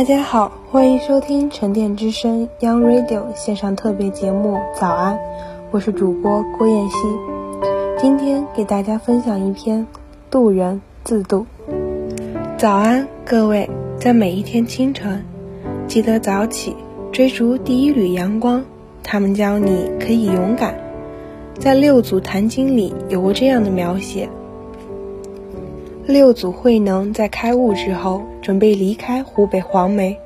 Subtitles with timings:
[0.00, 5.14] 大家好，欢迎收听沉淀之声 Young Radio 线上特别节目《早安》，
[5.70, 6.96] 我是主播郭燕希。
[7.98, 9.80] 今天给大家分享一篇
[10.30, 11.44] 《渡人自渡》。
[12.56, 13.68] 早安，各位，
[13.98, 15.22] 在每一天清晨，
[15.86, 16.74] 记得早起，
[17.12, 18.64] 追逐第一缕阳光。
[19.02, 20.74] 他们教你可以勇敢。
[21.58, 24.30] 在《六祖坛经》里有过这样的描写。
[26.10, 30.18] 六祖慧能在开悟之后，准备离开湖北黄梅。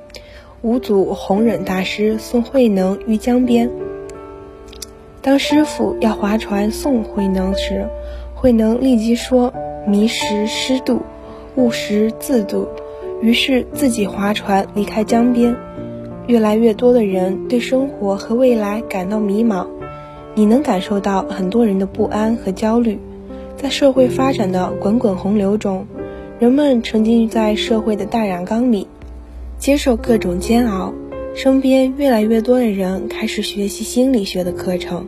[0.63, 3.71] 五祖弘忍大师送慧能于江边。
[5.21, 7.87] 当师傅要划船送慧能时，
[8.35, 9.53] 慧能立即说
[9.87, 11.03] ：“迷时失渡，
[11.55, 12.67] 悟时自渡。”
[13.21, 15.55] 于是自己划船离开江边。
[16.27, 19.67] 越来越多的人对生活和未来感到迷茫，
[20.35, 22.99] 你能感受到很多人的不安和焦虑。
[23.65, 25.87] 在社会发展的滚滚洪流中，
[26.39, 28.87] 人们沉浸在社会的大染缸里，
[29.59, 30.93] 接受各种煎熬。
[31.35, 35.07] 身边越来越多的人开始学习心理学的课程，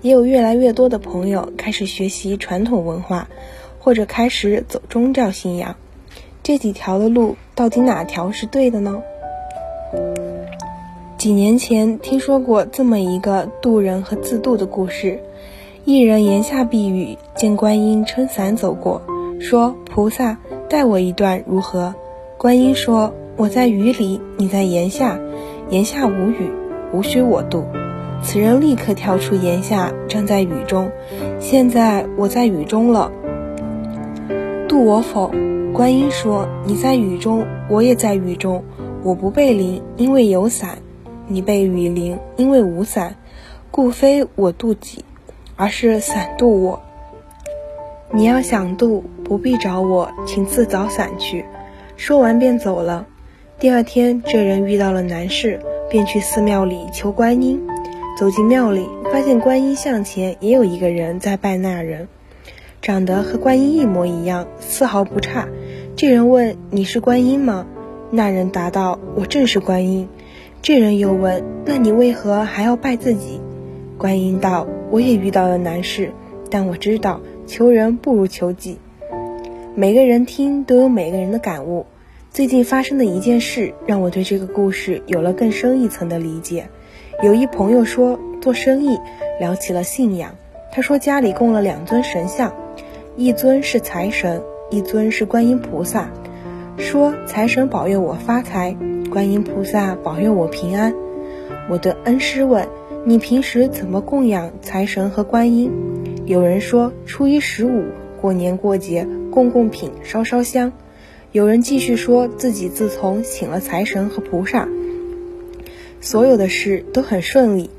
[0.00, 3.28] 也有越来越多的朋友开始学习传统文化，
[3.78, 5.76] 或者开始走宗教信仰。
[6.42, 9.00] 这几条的路，到底哪条是对的呢？
[11.16, 15.20] 几年前听说过这么一个渡人和自渡的故事。
[15.84, 19.02] 一人檐下避雨，见观音撑伞走过，
[19.40, 21.92] 说：“菩萨带我一段如何？”
[22.38, 25.18] 观音说：“我在雨里，你在檐下，
[25.70, 26.52] 檐下无雨，
[26.92, 27.64] 无需我渡。”
[28.22, 30.88] 此人立刻跳出檐下，站在雨中。
[31.40, 33.10] 现在我在雨中了，
[34.68, 35.32] 渡我否？
[35.72, 38.62] 观音说：“你在雨中，我也在雨中，
[39.02, 40.76] 我不被淋，因为有伞；
[41.26, 43.16] 你被雨淋，因为无伞，
[43.72, 45.04] 故非我渡己。”
[45.62, 46.82] 而是伞渡我。
[48.10, 51.44] 你要想渡，不必找我，请自找伞去。
[51.96, 53.06] 说完便走了。
[53.60, 57.64] 第二天，这人遇到了难事，便去寺庙里求观音。
[58.18, 62.08] 走进庙里，发现观音像前也有一个人在拜那人，
[62.80, 65.46] 长得和观音一模一样，丝毫不差。
[65.94, 67.66] 这人问：“你是观音吗？”
[68.10, 70.08] 那人答道：“我正是观音。”
[70.60, 73.40] 这人又问：“那你为何还要拜自己？”
[73.96, 76.12] 观音道：“我也遇到了难事，
[76.50, 78.78] 但我知道求人不如求己。
[79.74, 81.86] 每个人听都有每个人的感悟。
[82.30, 86.68] 最近发生的一件事，让我对这个故事有了更深一层的理解。
[87.22, 88.98] 有一朋友说做生意
[89.40, 90.34] 聊起了信仰，
[90.70, 92.54] 他说家里供了两尊神像，
[93.16, 96.10] 一尊是财神，一尊是观音菩萨。
[96.76, 98.76] 说财神保佑我发财，
[99.10, 100.94] 观音菩萨保佑我平安。
[101.70, 102.68] 我的恩师问。
[103.04, 105.72] 你平时怎么供养财神和观音？
[106.24, 107.86] 有人说初一十五
[108.20, 110.72] 过年过节供供品烧烧香。
[111.32, 114.68] 有人继续说自己自从请了财神和菩萨，
[116.00, 117.70] 所有的事都很顺利。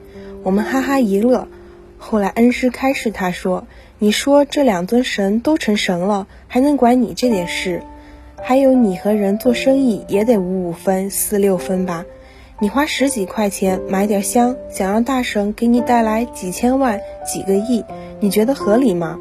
[0.43, 1.47] 我们哈哈一乐。
[1.97, 3.65] 后来恩师开示他说
[3.99, 7.81] ：“你说这两尊神都成神了，还能管你这点事？
[8.41, 12.03] 还有你和人做生意也得五五分四六分吧？”
[12.59, 17.83] 你花十几块钱买点香，想让大神给你带来几千万、几个亿，
[18.19, 19.19] 你觉得合理吗？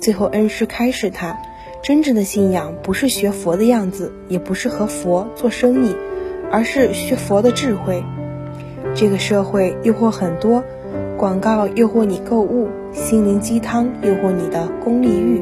[0.00, 1.38] 最后恩师开示他：
[1.82, 5.94] 真正的信仰不是学佛的样子，也不是和佛做生意，
[6.50, 8.02] 而是学佛的智慧。
[8.94, 10.64] 这个社会诱惑很多，
[11.16, 15.40] 广告诱惑你购物，心灵鸡汤诱惑你的功利欲，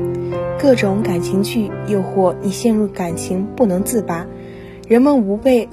[0.61, 4.27] 各种感情剧诱惑你陷入感情不能自拔，
[4.87, 5.67] 人们无被。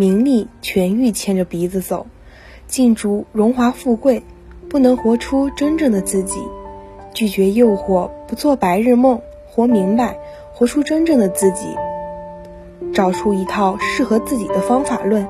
[0.00, 2.06] 名利权欲牵着鼻子走，
[2.66, 4.22] 禁足荣华富贵，
[4.70, 6.38] 不能活出真正的自己；
[7.12, 10.16] 拒绝诱惑，不做白日梦，活明白，
[10.54, 11.66] 活出真正的自己，
[12.94, 15.28] 找出一套适合自己的方法论，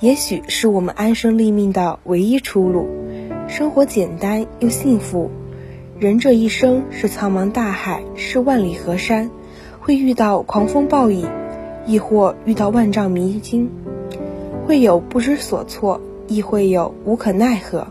[0.00, 2.88] 也许是我们安身立命的唯一出路。
[3.46, 5.28] 生活简单又幸福，
[5.98, 9.30] 人这一生是苍茫大海，是万里河山，
[9.78, 11.26] 会遇到狂风暴雨，
[11.84, 13.70] 亦或遇到万丈迷津。
[14.68, 17.86] 会有不知所措，亦会有无可奈何，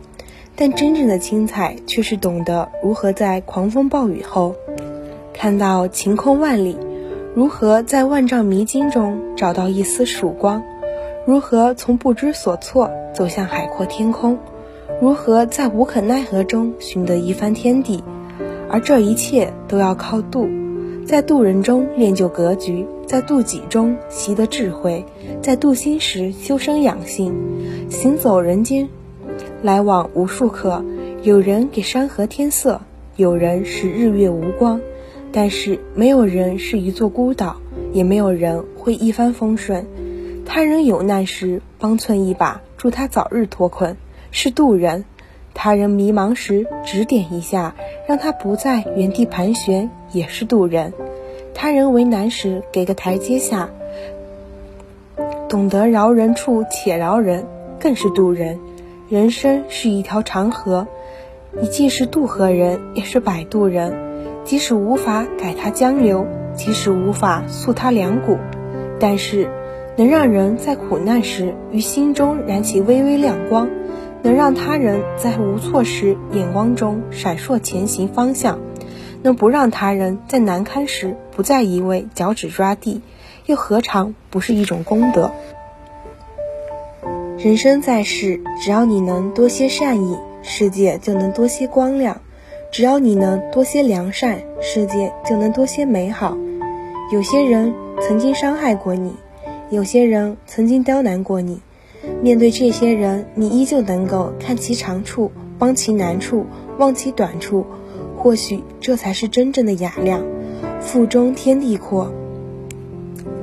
[0.55, 4.53] 但真正的精彩却是懂得如何在狂风暴雨后
[5.33, 6.77] 看到晴空万里，
[7.33, 10.61] 如何在万丈迷津中找到一丝曙光，
[11.25, 14.37] 如何从不知所措走向海阔天空？
[15.01, 18.03] 如何在无可奈何中寻得一番天地？
[18.69, 20.47] 而这一切都要靠渡，
[21.07, 25.05] 在渡人中练就格局，在度己中习得智慧，
[25.41, 27.33] 在度心时修身养性。
[27.89, 28.89] 行走人间，
[29.63, 30.83] 来往无数客，
[31.23, 32.81] 有人给山河添色，
[33.15, 34.81] 有人使日月无光，
[35.31, 37.55] 但是没有人是一座孤岛，
[37.93, 39.87] 也没有人会一帆风顺。
[40.45, 43.95] 他人有难时，帮衬一把，助他早日脱困，
[44.31, 45.05] 是渡人。
[45.53, 47.73] 他人迷茫时指点一下，
[48.05, 50.91] 让他不在原地盘旋，也是渡人；
[51.59, 53.71] 他人为难时给个台阶下，
[55.49, 57.47] 懂得饶人处且饶人，
[57.79, 58.59] 更是渡人。
[59.09, 60.87] 人生是一条长河，
[61.59, 63.91] 你既是渡河人，也是摆渡人。
[64.43, 68.37] 即使无法改他江流，即使无法塑他梁骨，
[68.99, 69.49] 但是
[69.95, 73.67] 能让人在苦难时于心中燃起微微亮光。
[74.21, 78.59] 能让他人在无措时眼光中闪烁前行方向，
[79.23, 83.03] 能不让他人在难堪时不再一味脚趾抓地，
[83.45, 85.31] 又何尝不是一种功德？
[87.37, 92.15] 人生在世，只要你能多些善意，世界就能多些光亮；
[92.71, 96.35] 只要你能多些良善，世界就能多些美好。
[97.13, 99.13] 有些人曾经伤害过你，
[99.69, 101.61] 有些人曾经刁难过你。
[102.19, 106.47] 面对这些人，你依旧能够看其长处，帮其难处，
[106.79, 107.63] 忘其短处，
[108.17, 110.23] 或许这才是真正的雅量。
[110.79, 112.13] 腹中天地阔，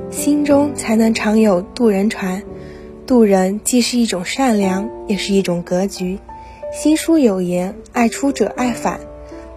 [0.09, 2.41] 心中才能常有渡人船。
[3.05, 6.17] 渡人既是一种善良，也是一种格局。
[6.71, 8.99] 新书有言：“爱出者爱返，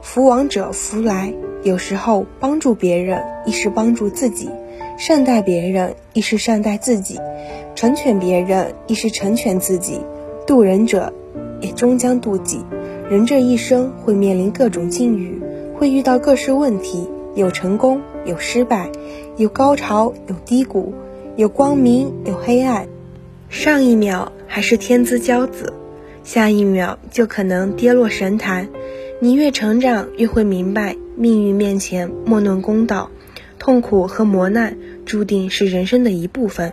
[0.02, 1.32] 福往者福来。”
[1.64, 4.48] 有时候帮助别人，亦是帮助自己；
[4.96, 7.18] 善待别人，亦是善待自己。
[7.74, 10.00] 成全别人，亦是成全自己；
[10.46, 11.12] 渡人者，
[11.60, 12.60] 也终将渡己。
[13.08, 15.40] 人这一生会面临各种境遇，
[15.76, 17.08] 会遇到各式问题，
[17.38, 18.90] 有成功，有失败，
[19.36, 20.92] 有高潮，有低谷，
[21.36, 22.88] 有光明，有黑暗。
[23.48, 25.72] 上一秒还是天之骄子，
[26.24, 28.68] 下一秒就可能跌落神坛。
[29.20, 33.08] 你越成长，越会明白，命运面前莫论公道，
[33.60, 34.76] 痛苦和磨难
[35.06, 36.72] 注定是人生的一部分。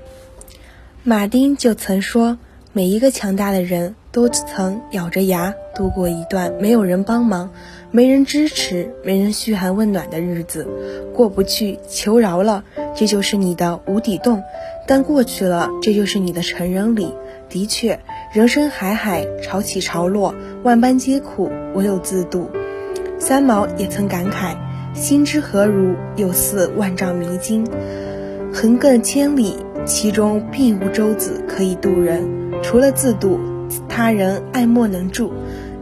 [1.04, 2.40] 马丁就曾说
[2.74, 7.52] ：“每一个强大的人都曾咬着牙度过一段没有人帮忙、
[7.96, 10.68] 没人支持、没人嘘寒问暖的日子。
[11.14, 14.42] 过不去，求饶了，这就是你的无底洞；
[14.86, 17.14] 但过去了，这就是你的成人礼。
[17.48, 17.98] 的确，
[18.34, 22.50] 人生海海，潮起潮落，万般皆苦，唯有自渡。”
[23.18, 24.58] 三毛也曾感慨
[24.94, 27.66] ：“心之何如，有似万丈迷津，
[28.52, 29.56] 横亘千里。”
[29.86, 32.28] 其中并无舟子可以渡人，
[32.62, 33.40] 除了自渡，
[33.88, 35.32] 他人爱莫能助。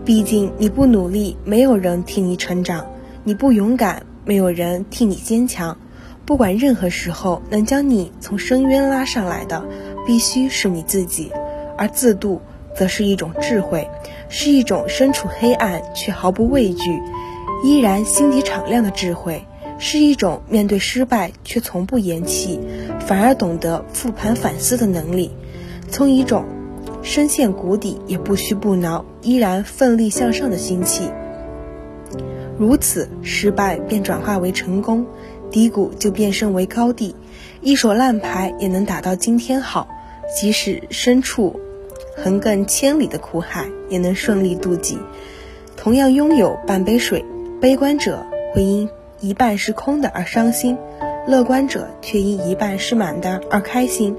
[0.06, 2.86] 毕竟你不努力，没有人替你成长；
[3.24, 5.78] 你不勇敢，没有人替你坚强。
[6.26, 9.64] 不管任何时候，能将你从深渊拉上来的，
[10.06, 11.32] 必须是你自己。
[11.78, 12.42] 而自渡，
[12.76, 13.90] 则是一种智慧，
[14.30, 17.00] 是一种身处黑暗却毫不畏惧，
[17.64, 19.46] 依然心底敞亮的智慧。
[19.80, 22.60] 是一种面对失败却从不言弃，
[23.00, 25.32] 反而懂得复盘反思的能力；
[25.90, 26.46] 从一种
[27.02, 31.10] 深陷谷底也不屈不挠，依然奋力向上的心气。
[32.58, 35.06] 如此，失败便转化为成功，
[35.50, 37.16] 低谷就变身为高地。
[37.62, 39.88] 一手烂牌也能打到今天好，
[40.36, 41.60] 即使身处
[42.18, 44.98] 横亘千里的苦海，也能顺利渡己。
[45.76, 47.24] 同样拥有半杯水，
[47.60, 48.90] 悲观者会因。
[49.20, 50.78] 一半是空的而伤心，
[51.26, 54.14] 乐观者却因一半是满的而开心。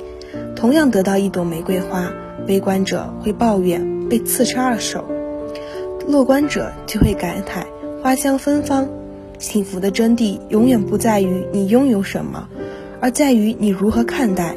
[0.57, 2.11] 同样得到一朵玫瑰花，
[2.47, 5.05] 悲观者会抱怨被刺伤了手，
[6.07, 7.65] 乐观者就会感慨
[8.03, 8.89] 花香芬芳。
[9.39, 12.49] 幸福的真谛永远不在于你拥有什么，
[13.01, 14.55] 而在于你如何看待。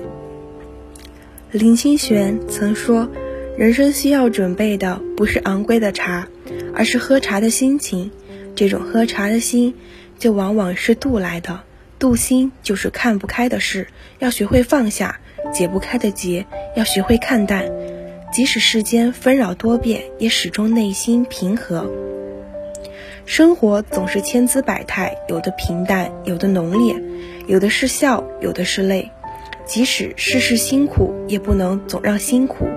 [1.51, 3.09] 林清玄曾说
[3.57, 6.27] ：“人生需要准备的不是昂贵的茶，
[6.73, 8.11] 而是喝茶的心情。
[8.55, 9.73] 这种喝茶的心。”
[10.19, 11.59] 就往往是度来的，
[11.99, 13.85] 度心就是看不开的事，
[14.17, 15.19] 要学会放下；
[15.53, 17.65] 解不开的结，要学会看淡。
[18.31, 21.89] 即使世间纷扰多变，也始终内心平和。
[23.25, 26.95] 生活总是千姿百态，有的平淡，有的浓烈，
[27.47, 29.11] 有的是笑，有的是泪。
[29.65, 32.67] 即使事事辛苦，也不能总让辛苦。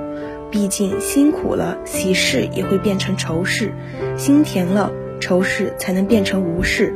[0.50, 3.68] 毕竟辛苦了，喜事也会变成愁事；
[4.16, 6.92] 心甜了，愁事才能变成无事。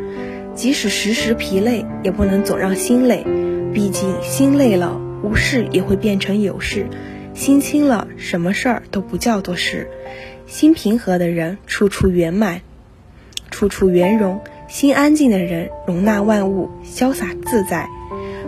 [0.55, 3.25] 即使时时疲累，也不能总让心累。
[3.73, 6.85] 毕竟心累了，无事也会变成有事；
[7.33, 9.87] 心清了，什么事儿都不叫做事；
[10.47, 12.61] 心平和的人，处处圆满，
[13.51, 14.39] 处处圆融；
[14.69, 17.89] 心安静的人，容纳万物，潇洒自在。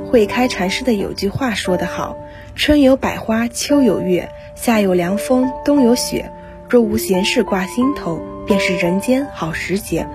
[0.06, 2.16] 慧开禅师的有句话说得好
[2.54, 6.30] ：“春有百花，秋有月，夏有凉风，冬有雪。
[6.68, 10.06] 若无闲事挂心头，便是人间好时节。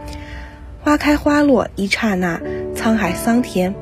[0.82, 2.42] 花开花落一刹那，
[2.76, 3.74] 沧海桑田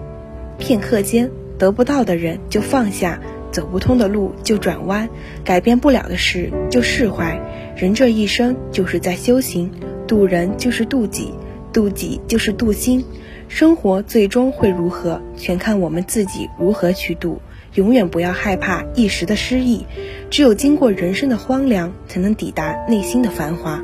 [0.57, 1.29] 片刻间。
[1.60, 3.20] 得不到的人就放下，
[3.51, 5.10] 走不通的路就转弯，
[5.44, 7.39] 改变不了的事就释怀。
[7.75, 9.70] 人这一生就是在修行，
[10.08, 11.34] 渡人就是渡己，
[11.74, 13.04] 渡己就是渡心。”
[13.50, 17.42] 生活最终会如何，全看我们自己如何去渡。
[17.74, 19.86] 永远不要害怕一时的失意，
[20.30, 23.84] 只有经过人生的荒凉，才能抵达内心的繁华。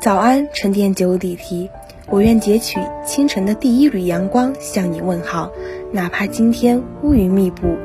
[0.00, 1.68] 早安，沉淀九里堤，
[2.08, 5.50] 我愿截取清晨的第一缕阳光向你问好，
[5.92, 7.76] 哪怕今天乌云密布；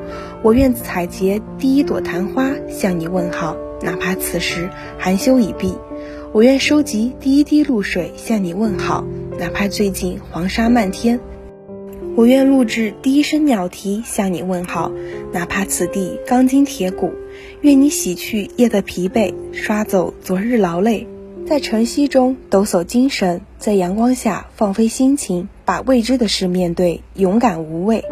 [0.43, 5.73] 我愿采撷第一朵昙花向你问好，哪怕此时含羞已毕；
[6.33, 9.03] 我愿收集第一滴露水向你问好。
[9.39, 11.19] 哪怕最近黄沙漫天，
[12.15, 14.91] 我愿录制第一声鸟啼向你问好；
[15.33, 17.11] 哪怕此地钢筋铁骨，
[17.61, 21.07] 愿你洗去夜的疲惫，刷走昨日劳累，
[21.47, 28.05] 在晨曦中抖擞精神，在阳光下放飞心情，把未知的事面对，勇敢无畏。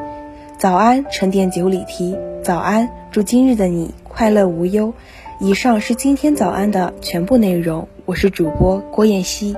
[0.57, 2.17] 早安，沉淀九里堤。
[2.43, 4.93] 早安，祝今日的你快乐无忧。
[5.39, 9.55] 以上是今天早安的全部内容，我是主播郭燕希。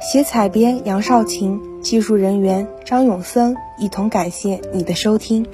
[0.00, 5.44] 写采编杨少琴，技术人员张永森，一同感谢你的收听。